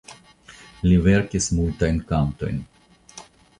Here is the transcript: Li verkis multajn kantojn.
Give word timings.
Li 0.87 0.97
verkis 1.09 1.51
multajn 1.59 2.01
kantojn. 2.13 2.67